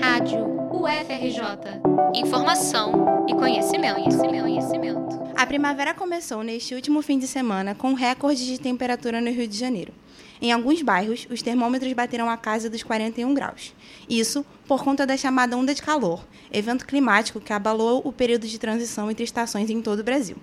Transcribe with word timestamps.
Rádio 0.00 0.46
UFRJ. 0.72 1.80
Informação 2.14 3.26
e 3.28 3.34
conhecimento, 3.34 3.96
conhecimento, 3.96 4.42
conhecimento. 4.42 5.22
A 5.36 5.46
primavera 5.46 5.92
começou 5.92 6.42
neste 6.42 6.74
último 6.74 7.02
fim 7.02 7.18
de 7.18 7.26
semana 7.26 7.74
com 7.74 7.92
recordes 7.92 8.44
de 8.46 8.58
temperatura 8.58 9.20
no 9.20 9.30
Rio 9.30 9.46
de 9.46 9.56
Janeiro. 9.56 9.92
Em 10.40 10.52
alguns 10.52 10.82
bairros, 10.82 11.26
os 11.30 11.40
termômetros 11.42 11.92
bateram 11.92 12.28
a 12.28 12.36
casa 12.36 12.68
dos 12.68 12.82
41 12.82 13.32
graus. 13.32 13.74
Isso 14.08 14.44
por 14.66 14.84
conta 14.84 15.06
da 15.06 15.16
chamada 15.16 15.56
onda 15.56 15.74
de 15.74 15.82
calor, 15.82 16.24
evento 16.52 16.86
climático 16.86 17.40
que 17.40 17.52
abalou 17.52 18.02
o 18.04 18.12
período 18.12 18.46
de 18.46 18.58
transição 18.58 19.10
entre 19.10 19.24
estações 19.24 19.70
em 19.70 19.80
todo 19.80 20.00
o 20.00 20.04
Brasil. 20.04 20.36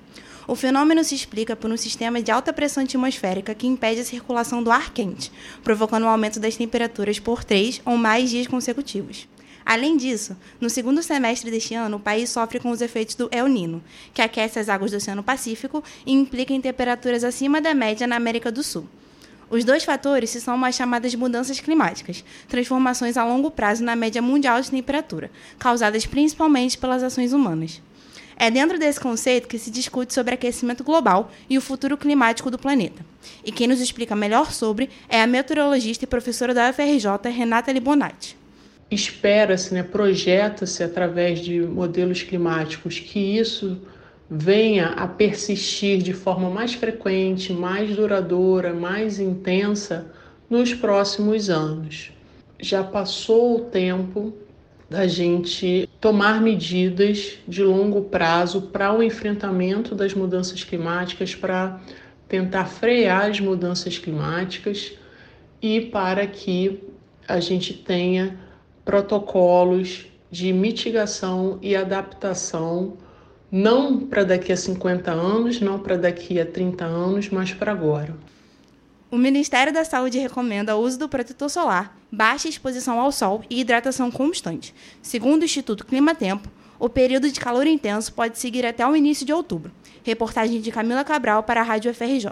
O 0.47 0.55
fenômeno 0.55 1.03
se 1.03 1.15
explica 1.15 1.55
por 1.55 1.71
um 1.71 1.77
sistema 1.77 2.21
de 2.21 2.31
alta 2.31 2.51
pressão 2.51 2.83
atmosférica 2.83 3.55
que 3.55 3.67
impede 3.67 4.01
a 4.01 4.05
circulação 4.05 4.61
do 4.61 4.71
ar 4.71 4.91
quente, 4.91 5.31
provocando 5.63 6.03
o 6.03 6.07
um 6.07 6.09
aumento 6.09 6.39
das 6.39 6.57
temperaturas 6.57 7.19
por 7.19 7.43
três 7.43 7.81
ou 7.85 7.95
mais 7.95 8.29
dias 8.29 8.47
consecutivos. 8.47 9.27
Além 9.65 9.95
disso, 9.95 10.35
no 10.59 10.69
segundo 10.69 11.01
semestre 11.01 11.49
deste 11.49 11.73
ano, 11.73 11.95
o 11.95 11.99
país 11.99 12.29
sofre 12.29 12.59
com 12.59 12.71
os 12.71 12.81
efeitos 12.81 13.15
do 13.15 13.29
El 13.31 13.47
Nino, 13.47 13.81
que 14.13 14.21
aquece 14.21 14.59
as 14.59 14.67
águas 14.67 14.91
do 14.91 14.97
Oceano 14.97 15.23
Pacífico 15.23 15.81
e 16.05 16.11
implica 16.11 16.53
em 16.53 16.59
temperaturas 16.59 17.23
acima 17.23 17.61
da 17.61 17.73
média 17.73 18.05
na 18.05 18.17
América 18.17 18.51
do 18.51 18.61
Sul. 18.61 18.85
Os 19.53 19.63
dois 19.63 19.83
fatores 19.83 20.31
se 20.31 20.41
são 20.41 20.65
as 20.65 20.73
chamadas 20.73 21.13
mudanças 21.13 21.59
climáticas, 21.59 22.25
transformações 22.47 23.17
a 23.17 23.23
longo 23.23 23.51
prazo 23.51 23.83
na 23.83 23.95
média 23.95 24.19
mundial 24.19 24.59
de 24.59 24.71
temperatura, 24.71 25.29
causadas 25.59 26.07
principalmente 26.07 26.75
pelas 26.75 27.03
ações 27.03 27.33
humanas. 27.33 27.79
É 28.35 28.49
dentro 28.49 28.79
desse 28.79 28.99
conceito 28.99 29.47
que 29.47 29.59
se 29.59 29.69
discute 29.69 30.11
sobre 30.11 30.33
aquecimento 30.33 30.83
global 30.83 31.31
e 31.47 31.55
o 31.55 31.61
futuro 31.61 31.95
climático 31.95 32.49
do 32.49 32.57
planeta. 32.57 33.05
E 33.45 33.51
quem 33.51 33.67
nos 33.67 33.79
explica 33.79 34.15
melhor 34.15 34.51
sobre 34.51 34.89
é 35.07 35.21
a 35.21 35.27
meteorologista 35.27 36.05
e 36.05 36.07
professora 36.07 36.51
da 36.51 36.71
UFRJ, 36.71 37.29
Renata 37.29 37.71
Libonati. 37.71 38.35
Espera-se, 38.89 39.71
né, 39.71 39.83
projeta-se 39.83 40.81
através 40.81 41.39
de 41.39 41.61
modelos 41.61 42.23
climáticos 42.23 42.97
que 42.97 43.19
isso 43.37 43.79
venha 44.35 44.87
a 44.87 45.07
persistir 45.07 45.99
de 45.99 46.11
forma 46.11 46.49
mais 46.49 46.73
frequente, 46.73 47.53
mais 47.53 47.95
duradoura, 47.95 48.73
mais 48.73 49.19
intensa 49.19 50.11
nos 50.49 50.73
próximos 50.73 51.51
anos. 51.51 52.11
Já 52.59 52.83
passou 52.83 53.57
o 53.57 53.65
tempo 53.65 54.33
da 54.89 55.05
gente 55.05 55.87
tomar 56.01 56.41
medidas 56.41 57.37
de 57.47 57.63
longo 57.63 58.05
prazo 58.05 58.63
para 58.63 58.91
o 58.91 59.03
enfrentamento 59.03 59.93
das 59.93 60.15
mudanças 60.15 60.63
climáticas, 60.63 61.35
para 61.35 61.79
tentar 62.27 62.65
frear 62.65 63.29
as 63.29 63.39
mudanças 63.39 63.99
climáticas 63.99 64.93
e 65.61 65.79
para 65.79 66.25
que 66.25 66.83
a 67.27 67.39
gente 67.39 67.73
tenha 67.73 68.39
protocolos 68.83 70.07
de 70.31 70.51
mitigação 70.51 71.59
e 71.61 71.75
adaptação 71.75 72.97
não 73.55 73.99
para 73.99 74.23
daqui 74.23 74.51
a 74.51 74.57
50 74.57 75.11
anos, 75.11 75.61
não 75.61 75.77
para 75.77 75.95
daqui 75.95 76.39
a 76.39 76.45
30 76.45 76.85
anos, 76.85 77.29
mas 77.29 77.53
para 77.53 77.71
agora. 77.71 78.15
O 79.11 79.15
Ministério 79.15 79.71
da 79.71 79.85
Saúde 79.85 80.17
recomenda 80.17 80.75
o 80.75 80.79
uso 80.79 80.97
do 80.97 81.07
protetor 81.07 81.51
solar, 81.51 81.95
baixa 82.11 82.49
exposição 82.49 82.99
ao 82.99 83.11
sol 83.11 83.43
e 83.47 83.59
hidratação 83.59 84.09
constante. 84.09 84.73
Segundo 85.03 85.43
o 85.43 85.45
Instituto 85.45 85.85
Clima 85.85 86.15
Tempo, 86.15 86.49
o 86.79 86.89
período 86.89 87.29
de 87.29 87.39
calor 87.39 87.67
intenso 87.67 88.11
pode 88.11 88.39
seguir 88.39 88.65
até 88.65 88.87
o 88.87 88.95
início 88.95 89.23
de 89.23 89.31
outubro. 89.31 89.71
Reportagem 90.03 90.59
de 90.59 90.71
Camila 90.71 91.03
Cabral 91.03 91.43
para 91.43 91.61
a 91.61 91.63
Rádio 91.63 91.93
FRJ. 91.93 92.31